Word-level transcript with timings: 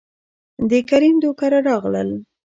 دکريم 0.71 1.15
دو 1.23 1.29
کره 1.39 1.59
راغلل، 1.69 2.09